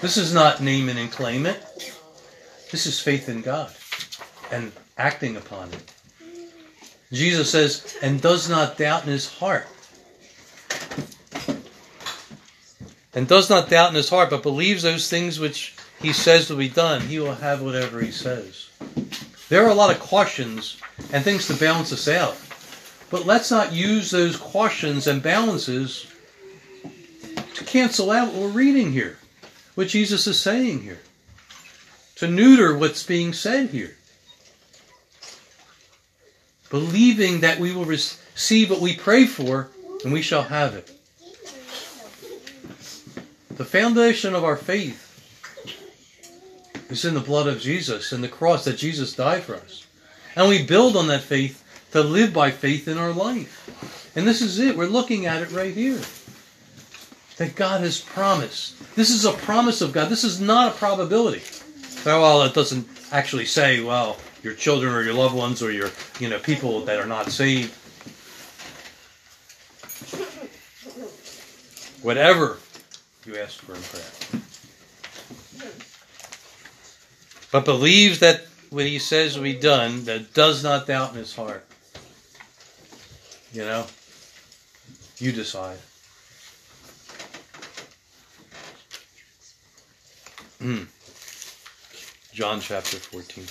[0.00, 1.93] This is not name it and claim it.
[2.74, 3.72] This is faith in God
[4.50, 5.92] and acting upon it.
[7.12, 9.68] Jesus says, and does not doubt in his heart.
[13.14, 16.56] And does not doubt in his heart, but believes those things which he says will
[16.56, 17.02] be done.
[17.02, 18.68] He will have whatever he says.
[19.48, 20.76] There are a lot of cautions
[21.12, 22.36] and things to balance us out.
[23.08, 26.12] But let's not use those cautions and balances
[27.54, 29.18] to cancel out what we're reading here,
[29.76, 30.98] what Jesus is saying here.
[32.16, 33.96] To neuter what's being said here.
[36.70, 39.70] Believing that we will receive what we pray for
[40.02, 40.90] and we shall have it.
[43.56, 45.00] The foundation of our faith
[46.90, 49.86] is in the blood of Jesus and the cross that Jesus died for us.
[50.36, 54.12] And we build on that faith to live by faith in our life.
[54.16, 54.76] And this is it.
[54.76, 56.00] We're looking at it right here.
[57.36, 58.94] That God has promised.
[58.96, 60.08] This is a promise of God.
[60.08, 61.42] This is not a probability.
[62.04, 65.90] Well, it doesn't actually say, well, your children or your loved ones or your,
[66.20, 67.72] you know, people that are not saved.
[72.02, 72.58] Whatever
[73.24, 74.42] you ask for in prayer.
[77.50, 81.34] But believes that what he says will be done, that does not doubt in his
[81.34, 81.64] heart.
[83.52, 83.86] You know?
[85.18, 85.78] You decide.
[90.58, 90.82] Hmm.
[92.34, 93.44] John chapter 14.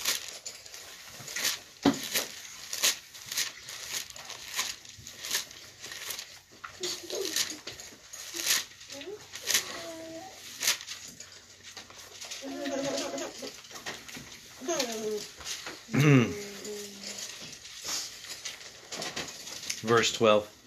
[19.88, 20.63] Verse 12.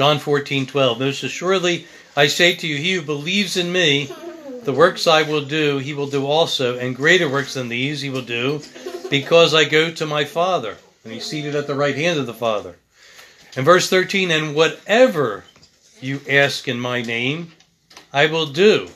[0.00, 0.98] John 14, 12.
[0.98, 1.86] Most assuredly,
[2.16, 4.10] I say to you, he who believes in me,
[4.62, 8.08] the works I will do, he will do also, and greater works than these he
[8.08, 8.62] will do,
[9.10, 10.78] because I go to my Father.
[11.04, 12.76] And he's seated at the right hand of the Father.
[13.54, 15.44] And verse 13, and whatever
[16.00, 17.52] you ask in my name,
[18.10, 18.88] I will do,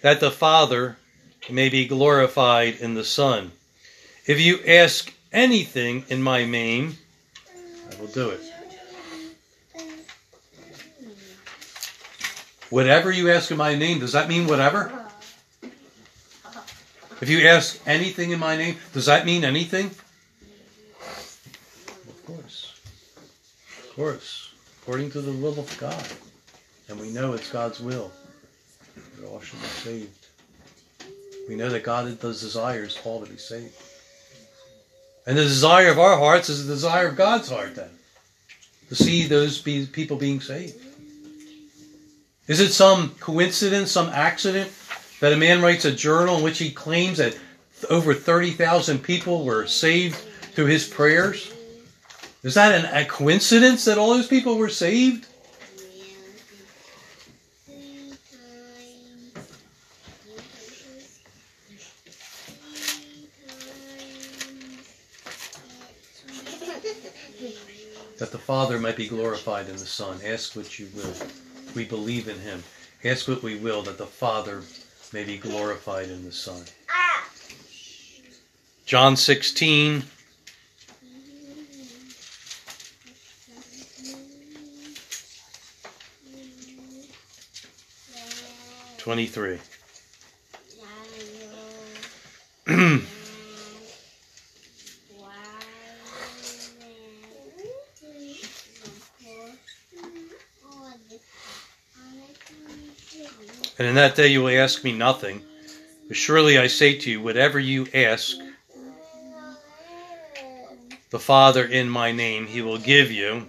[0.00, 0.96] that the Father
[1.50, 3.52] may be glorified in the Son.
[4.24, 6.96] If you ask anything in my name,
[7.92, 8.47] I will do it.
[12.70, 14.92] Whatever you ask in my name, does that mean whatever?
[17.20, 19.86] If you ask anything in my name, does that mean anything?
[22.06, 22.80] Of course.
[23.84, 24.52] Of course.
[24.82, 26.06] According to the will of God.
[26.88, 28.12] And we know it's God's will.
[29.18, 30.26] We all should be saved.
[31.48, 33.74] We know that God does desires all to be saved.
[35.26, 37.90] And the desire of our hearts is the desire of God's heart then.
[38.90, 40.82] To see those be, people being saved.
[42.48, 44.72] Is it some coincidence, some accident
[45.20, 47.38] that a man writes a journal in which he claims that
[47.90, 51.52] over 30,000 people were saved through his prayers?
[52.42, 55.26] Is that an, a coincidence that all those people were saved?
[68.16, 70.18] that the Father might be glorified in the Son.
[70.24, 71.14] Ask what you will.
[71.78, 72.64] We believe in him.
[73.04, 74.64] Ask what we will, that the Father
[75.12, 76.64] may be glorified in the Son.
[78.84, 80.02] John 16.
[88.98, 89.60] Twenty-three.
[103.78, 105.42] And in that day you will ask me nothing.
[106.08, 108.36] But surely I say to you, whatever you ask
[111.10, 113.48] the Father in my name, he will give you.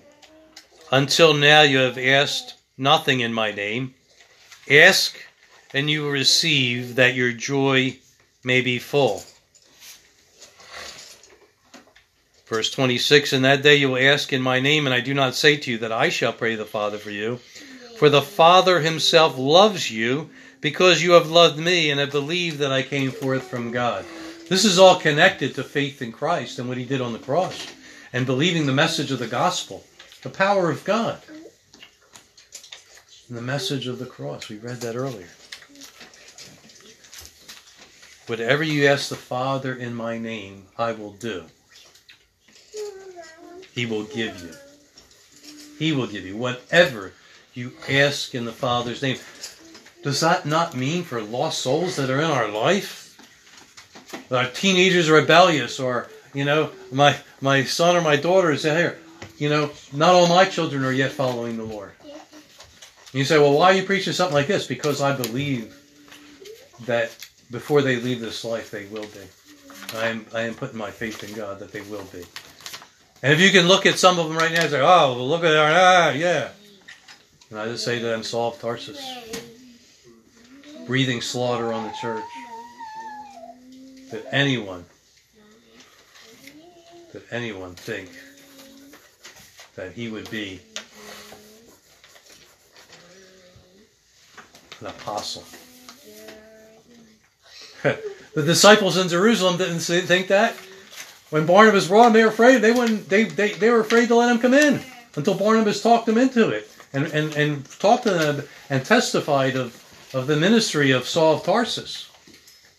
[0.91, 3.95] Until now you have asked nothing in my name.
[4.69, 5.17] Ask,
[5.73, 7.97] and you will receive, that your joy
[8.43, 9.23] may be full.
[12.45, 15.35] Verse 26 In that day you will ask in my name, and I do not
[15.35, 17.39] say to you that I shall pray the Father for you
[17.99, 20.29] for the Father himself loves you
[20.61, 24.05] because you have loved me and have believed that I came forth from God.
[24.47, 27.67] This is all connected to faith in Christ and what he did on the cross
[28.13, 29.83] and believing the message of the gospel,
[30.21, 31.21] the power of God.
[33.27, 34.47] And the message of the cross.
[34.47, 35.27] We read that earlier.
[38.27, 41.43] Whatever you ask the Father in my name, I will do.
[43.75, 44.53] He will give you.
[45.77, 47.11] He will give you whatever
[47.53, 49.17] you ask in the Father's name.
[50.03, 53.05] Does that not mean for lost souls that are in our life?
[54.31, 58.99] Our teenagers are rebellious, or you know, my my son or my daughter is here.
[59.37, 61.91] You know, not all my children are yet following the Lord.
[62.03, 64.67] And you say, well, why are you preaching something like this?
[64.67, 65.75] Because I believe
[66.85, 67.09] that
[67.49, 69.97] before they leave this life, they will be.
[69.97, 72.23] I am I am putting my faith in God that they will be.
[73.21, 75.43] And if you can look at some of them right now and say, oh, look
[75.43, 76.49] at that, ah, yeah.
[77.49, 79.01] And I just say to them, Saul of Tarsus,
[80.85, 82.23] breathing slaughter on the church.
[84.11, 84.85] That anyone,
[87.13, 88.09] that anyone think
[89.75, 90.59] that he would be
[94.79, 95.43] an apostle.
[97.83, 100.55] the disciples in Jerusalem didn't think that.
[101.29, 102.57] When Barnabas brought them, they were afraid.
[102.59, 103.09] They wouldn't.
[103.09, 104.81] They, they, they were afraid to let him come in
[105.15, 109.83] until Barnabas talked them into it and, and, and talked to them and testified of,
[110.13, 112.09] of the ministry of Saul of Tarsus.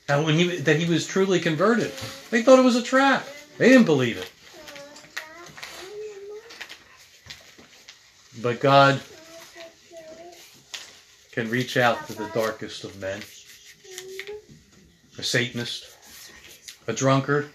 [0.09, 1.93] And when he that he was truly converted.
[2.31, 3.27] They thought it was a trap.
[3.59, 4.31] They didn't believe it.
[8.43, 9.01] But God
[11.33, 13.21] can reach out to the darkest of men
[15.19, 15.85] a Satanist,
[16.87, 17.51] a drunkard,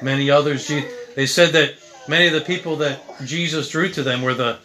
[0.00, 0.68] many others.
[1.16, 1.74] They said that
[2.08, 4.58] many of the people that Jesus drew to them were the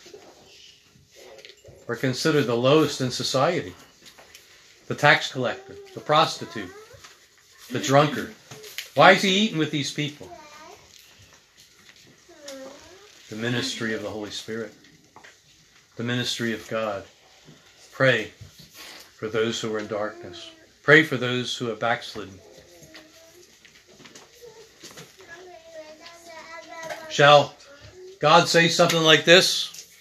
[1.88, 3.74] were considered the lowest in society.
[4.88, 6.72] The tax collector, the prostitute,
[7.72, 8.34] the drunkard.
[8.96, 10.30] Why is he eating with these people?
[13.30, 14.74] The ministry of the Holy Spirit.
[15.96, 17.04] The ministry of God.
[17.92, 18.32] Pray
[19.16, 20.52] for those who are in darkness.
[20.84, 22.40] Pray for those who have backslidden.
[27.18, 27.56] Shall
[28.20, 29.92] God say something like this?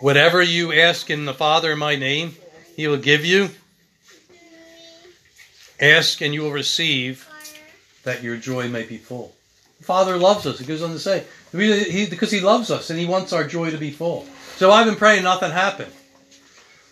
[0.00, 2.34] Whatever you ask in the Father in my name,
[2.74, 3.48] he will give you.
[5.78, 7.28] Ask and you will receive
[8.02, 9.36] that your joy may be full.
[9.78, 10.60] The Father loves us.
[10.60, 11.22] It goes on to say,
[11.52, 14.26] because he loves us and he wants our joy to be full.
[14.56, 15.92] So I've been praying, nothing happened.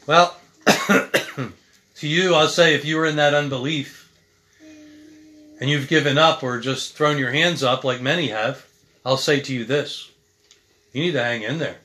[0.07, 0.37] Well,
[0.67, 1.51] to
[2.03, 4.13] you, I'll say if you were in that unbelief
[5.61, 8.65] and you've given up or just thrown your hands up like many have,
[9.05, 10.11] I'll say to you this.
[10.93, 11.79] You need to hang in there.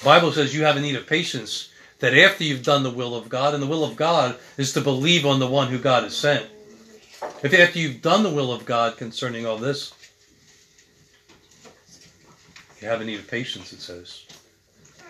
[0.00, 3.14] The Bible says you have a need of patience that after you've done the will
[3.14, 6.02] of God, and the will of God is to believe on the one who God
[6.04, 6.46] has sent.
[7.42, 9.92] If after you've done the will of God concerning all this,
[12.80, 14.24] you have a need of patience, it says,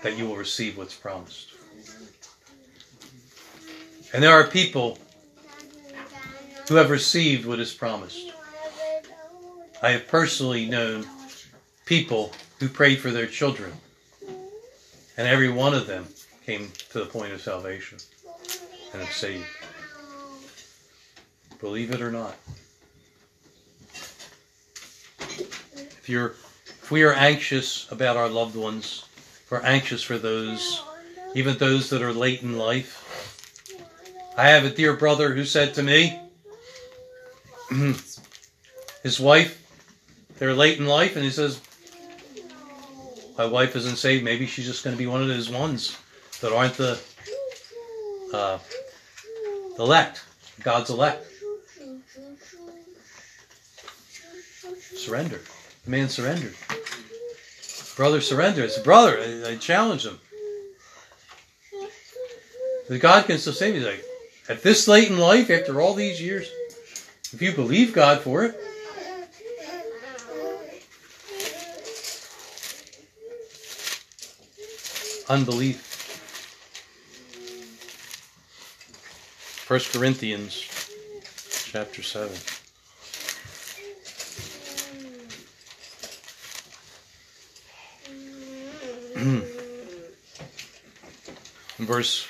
[0.03, 1.51] that you will receive what's promised.
[4.13, 4.99] And there are people
[6.69, 8.33] who have received what is promised.
[9.83, 11.07] I have personally known
[11.87, 13.73] people who prayed for their children,
[15.17, 16.07] and every one of them
[16.45, 17.99] came to the point of salvation
[18.93, 19.47] and have saved.
[21.61, 22.37] Believe it or not.
[25.19, 26.35] If you're
[26.83, 30.83] if we are anxious about our loved ones, if we're anxious for those,
[31.35, 33.07] even those that are late in life,
[34.37, 36.21] I have a dear brother who said to me,
[39.03, 39.60] his wife,
[40.41, 41.61] they're late in life, and he says,
[43.37, 44.25] My wife isn't saved.
[44.25, 45.97] Maybe she's just going to be one of those ones
[46.41, 46.99] that aren't the
[48.33, 48.59] uh,
[49.79, 50.25] elect,
[50.63, 51.27] God's elect.
[54.97, 55.41] Surrender.
[55.85, 56.55] The man surrendered.
[57.97, 58.65] Brother surrendered.
[58.65, 60.19] I said, Brother, I, I challenge him.
[62.99, 63.87] God can still save you.
[63.87, 64.03] Like,
[64.49, 66.51] at this late in life, after all these years,
[67.33, 68.59] if you believe God for it,
[75.31, 75.87] unbelief.
[79.69, 80.67] 1 Corinthians
[81.67, 82.37] chapter 7.
[91.79, 92.27] Verse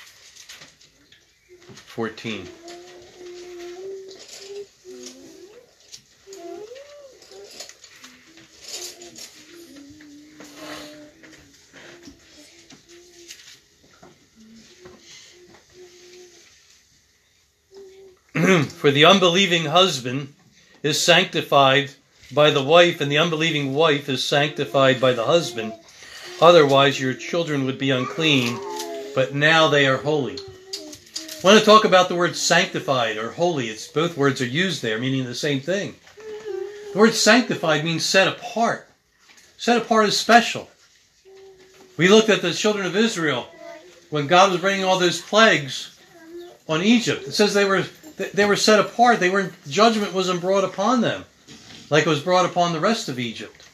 [1.73, 2.47] 14.
[18.81, 20.33] For the unbelieving husband
[20.83, 21.91] is sanctified
[22.33, 25.73] by the wife, and the unbelieving wife is sanctified by the husband.
[26.41, 28.59] Otherwise, your children would be unclean,
[29.15, 30.37] but now they are holy.
[30.37, 33.69] I want to talk about the word sanctified or holy.
[33.69, 35.95] It's both words are used there, meaning the same thing.
[36.91, 38.89] The word sanctified means set apart.
[39.57, 40.69] Set apart is special.
[41.95, 43.47] We looked at the children of Israel
[44.09, 45.97] when God was bringing all those plagues
[46.67, 47.27] on Egypt.
[47.27, 47.85] It says they were
[48.33, 49.19] they were set apart.
[49.19, 51.25] They weren't judgment wasn't brought upon them
[51.91, 53.67] like it was brought upon the rest of Egypt.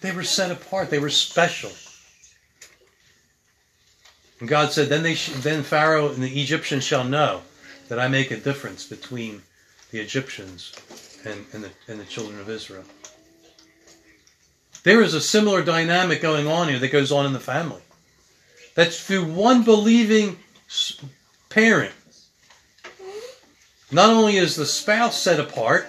[0.00, 0.90] They were set apart.
[0.90, 1.70] They were special.
[4.40, 7.42] And God said, then, they sh- then Pharaoh and the Egyptians shall know
[7.88, 9.42] that I make a difference between
[9.90, 10.72] the Egyptians
[11.24, 12.84] and, and, the, and the children of Israel.
[14.82, 17.82] there is a similar dynamic going on here that goes on in the family.
[18.74, 20.38] That's through one believing
[21.50, 21.92] parent.
[23.90, 25.86] Not only is the spouse set apart,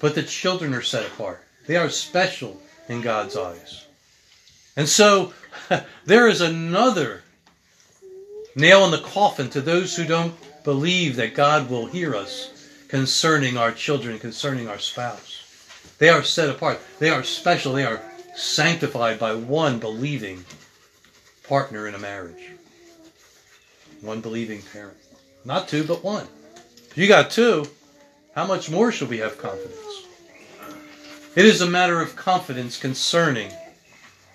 [0.00, 1.42] but the children are set apart.
[1.66, 3.86] They are special in God's eyes.
[4.76, 5.32] And so
[6.04, 7.22] there is another
[8.56, 12.50] nail in the coffin to those who don't believe that God will hear us
[12.88, 15.42] concerning our children, concerning our spouse.
[15.98, 16.80] They are set apart.
[16.98, 17.72] They are special.
[17.72, 18.02] They are
[18.34, 20.44] sanctified by one believing
[21.48, 22.50] partner in a marriage.
[24.00, 24.96] One believing parent.
[25.44, 26.26] Not two, but one.
[26.94, 27.66] If you got two,
[28.36, 30.06] how much more should we have confidence?
[31.34, 33.50] It is a matter of confidence concerning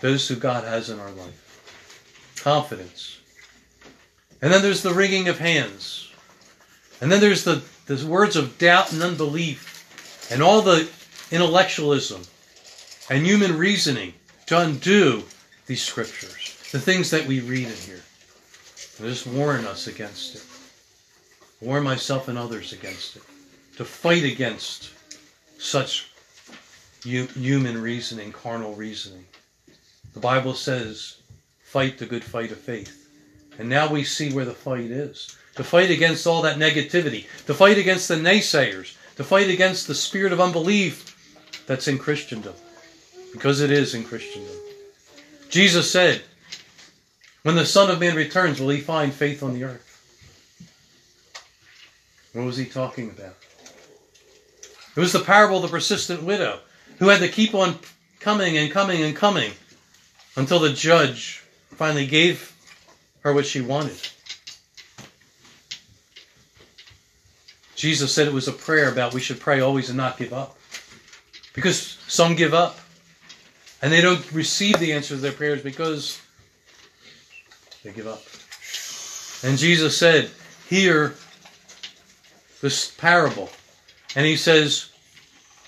[0.01, 2.35] those who God has in our life.
[2.43, 3.19] Confidence.
[4.41, 6.11] And then there's the wringing of hands.
[6.99, 10.89] And then there's the, the words of doubt and unbelief and all the
[11.31, 12.23] intellectualism
[13.09, 14.15] and human reasoning
[14.47, 15.23] to undo
[15.65, 18.01] these scriptures, the things that we read in here.
[18.97, 20.48] And just warn us against it.
[21.61, 23.23] Warn myself and others against it.
[23.77, 24.91] To fight against
[25.57, 26.09] such
[27.03, 29.25] human reasoning, carnal reasoning.
[30.13, 31.17] The Bible says,
[31.63, 33.09] fight the good fight of faith.
[33.57, 35.35] And now we see where the fight is.
[35.55, 39.95] To fight against all that negativity, to fight against the naysayers, to fight against the
[39.95, 41.15] spirit of unbelief
[41.67, 42.53] that's in Christendom.
[43.33, 44.55] Because it is in Christendom.
[45.49, 46.21] Jesus said,
[47.43, 49.88] When the Son of Man returns, will he find faith on the earth?
[52.33, 53.35] What was he talking about?
[54.95, 56.59] It was the parable of the persistent widow
[56.99, 57.79] who had to keep on
[58.19, 59.51] coming and coming and coming
[60.35, 62.55] until the judge finally gave
[63.21, 63.97] her what she wanted.
[67.75, 70.57] Jesus said it was a prayer about we should pray always and not give up.
[71.53, 72.77] Because some give up
[73.81, 76.21] and they don't receive the answer to their prayers because
[77.83, 78.21] they give up.
[79.43, 80.29] And Jesus said,
[80.69, 81.15] Hear
[82.61, 83.49] this parable.
[84.15, 84.91] And he says,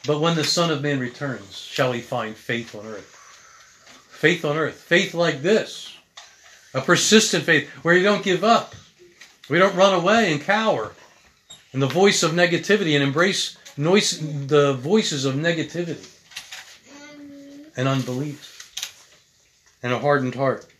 [0.05, 3.17] But when the Son of Man returns, shall he find faith on earth?
[4.09, 4.75] Faith on earth.
[4.75, 5.95] Faith like this.
[6.73, 8.75] A persistent faith where you don't give up.
[9.49, 10.93] We don't run away and cower
[11.73, 16.07] in the voice of negativity and embrace noise, the voices of negativity
[17.75, 18.51] and unbelief
[19.83, 20.70] and a hardened heart.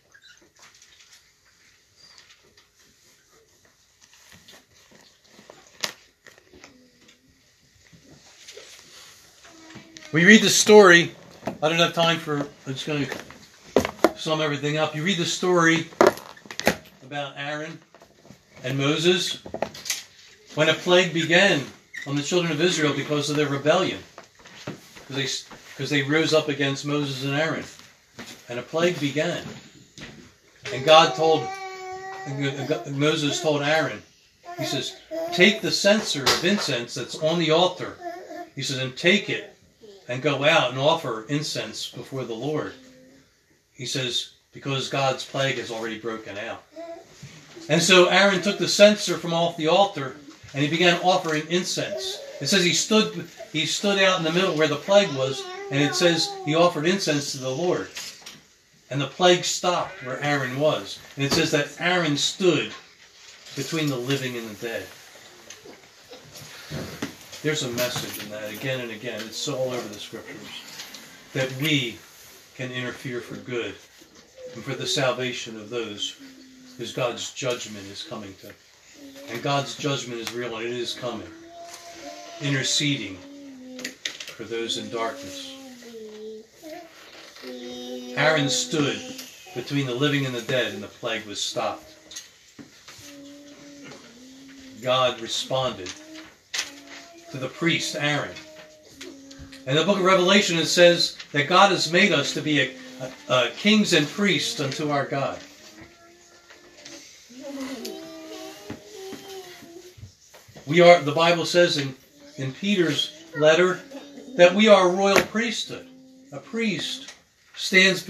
[10.12, 11.12] We read the story.
[11.62, 12.40] I don't have time for.
[12.66, 14.94] I'm just going to sum everything up.
[14.94, 15.88] You read the story
[17.02, 17.78] about Aaron
[18.62, 19.42] and Moses
[20.54, 21.62] when a plague began
[22.06, 24.00] on the children of Israel because of their rebellion.
[25.08, 27.64] Because they, because they rose up against Moses and Aaron.
[28.50, 29.42] And a plague began.
[30.74, 31.48] And God told,
[32.90, 34.02] Moses told Aaron,
[34.58, 34.94] he says,
[35.32, 37.96] take the censer of incense that's on the altar.
[38.54, 39.51] He says, and take it
[40.08, 42.72] and go out and offer incense before the Lord.
[43.72, 46.62] He says, because God's plague has already broken out.
[47.68, 50.16] And so Aaron took the censer from off the altar
[50.52, 52.20] and he began offering incense.
[52.40, 55.80] It says he stood he stood out in the middle where the plague was, and
[55.82, 57.88] it says he offered incense to the Lord.
[58.90, 60.98] And the plague stopped where Aaron was.
[61.16, 62.72] And it says that Aaron stood
[63.56, 64.86] between the living and the dead.
[67.42, 69.20] There's a message in that again and again.
[69.24, 70.36] It's all over the scriptures.
[71.32, 71.98] That we
[72.54, 73.74] can interfere for good
[74.54, 76.20] and for the salvation of those
[76.78, 78.52] whose God's judgment is coming to.
[79.28, 81.26] And God's judgment is real and it is coming.
[82.40, 83.16] Interceding
[84.12, 85.52] for those in darkness.
[88.16, 89.00] Aaron stood
[89.56, 91.92] between the living and the dead, and the plague was stopped.
[94.80, 95.92] God responded
[97.32, 98.30] to the priest Aaron.
[99.66, 102.70] In the book of Revelation, it says that God has made us to be a,
[103.00, 105.38] a, a kings and priests unto our God.
[110.66, 111.94] We are, the Bible says in,
[112.36, 113.80] in Peter's letter,
[114.36, 115.86] that we are a royal priesthood.
[116.32, 117.14] A priest
[117.54, 118.06] stands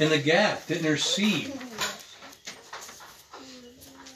[0.00, 1.52] in the gap to intercede.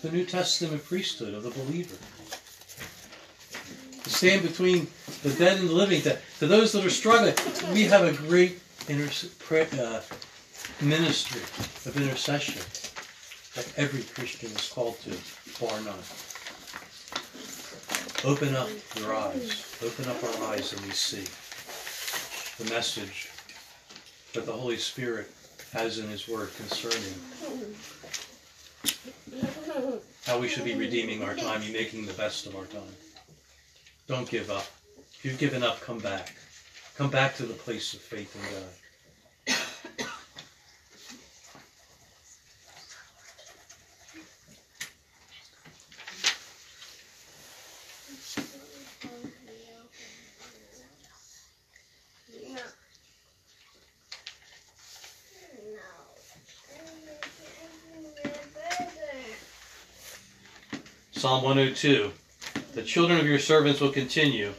[0.00, 1.96] The New Testament priesthood of the believer
[4.20, 4.86] stand between
[5.22, 6.02] the dead and the living.
[6.02, 7.34] To, to those that are struggling,
[7.72, 8.60] we have a great
[8.92, 10.00] uh,
[10.82, 11.40] ministry
[11.88, 12.60] of intercession
[13.54, 15.16] that every Christian is called to,
[15.58, 16.04] bar none.
[18.22, 18.68] Open up
[18.98, 19.74] your eyes.
[19.82, 21.24] Open up our eyes and we see
[22.62, 23.30] the message
[24.34, 25.30] that the Holy Spirit
[25.72, 27.14] has in His Word concerning
[30.26, 32.94] how we should be redeeming our time and making the best of our time.
[34.10, 34.66] Don't give up.
[35.14, 36.34] If you've given up, come back.
[36.96, 39.56] Come back to the place of faith in God.
[61.12, 62.10] Psalm 102.
[62.72, 64.52] The children of your servants will continue,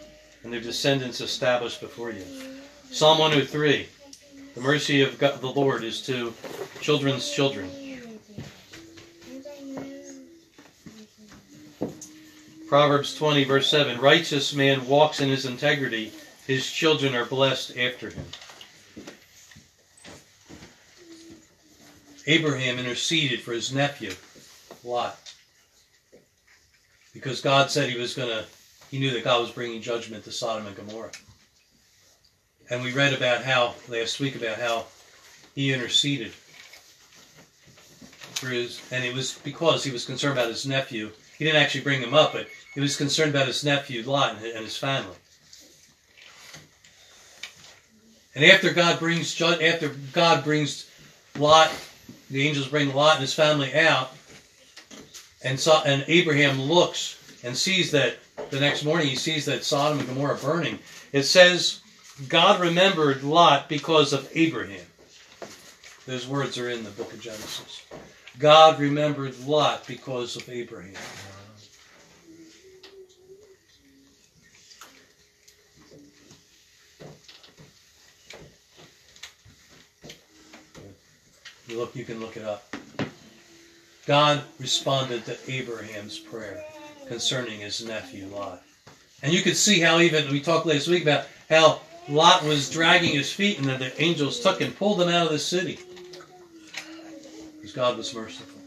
[0.44, 2.26] and their descendants established before you.
[2.92, 3.88] Psalm 103.
[4.54, 6.34] The mercy of God, the Lord is to
[6.82, 7.70] children's children.
[12.68, 14.02] Proverbs 20, verse 7.
[14.02, 16.12] Righteous man walks in his integrity,
[16.46, 18.26] his children are blessed after him.
[22.28, 24.12] Abraham interceded for his nephew,
[24.84, 25.21] Lot
[27.22, 28.44] because God said he was going to,
[28.90, 31.12] he knew that God was bringing judgment to Sodom and Gomorrah.
[32.72, 34.86] And we read about how, last week, about how
[35.54, 36.32] he interceded
[38.34, 41.12] for his, and it was because he was concerned about his nephew.
[41.38, 44.64] He didn't actually bring him up, but he was concerned about his nephew Lot and
[44.64, 45.16] his family.
[48.34, 50.90] And after God brings after God brings
[51.38, 51.72] Lot,
[52.32, 54.12] the angels bring Lot and his family out,
[55.44, 58.18] and saw, and Abraham looks and sees that
[58.50, 60.80] the next morning he sees that Sodom and Gomorrah burning.
[61.12, 61.82] It says
[62.28, 64.86] God remembered Lot because of Abraham.
[66.06, 67.84] Those words are in the book of Genesis.
[68.40, 70.94] God remembered Lot because of Abraham.
[81.70, 82.71] Look, you can look it up.
[84.06, 86.64] God responded to Abraham's prayer
[87.08, 88.64] concerning his nephew Lot.
[89.22, 93.14] And you could see how even, we talked last week about how Lot was dragging
[93.14, 95.80] his feet and then the angels took and pulled him out of the city.
[97.56, 98.60] Because God was merciful.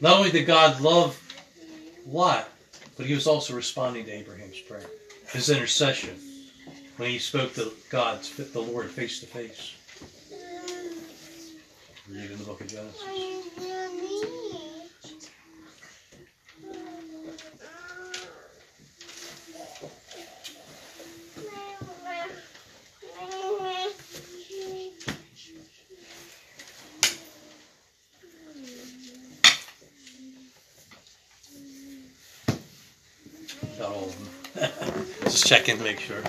[0.00, 1.20] Not only did God love
[2.06, 2.48] Lot,
[2.96, 4.86] but he was also responding to Abraham's prayer,
[5.32, 6.16] his intercession,
[6.96, 9.74] when he spoke to God, the Lord, face to face.
[12.10, 13.02] Read in the book of Genesis.
[33.78, 35.06] Got all of them.
[35.24, 36.22] Just check in to make sure.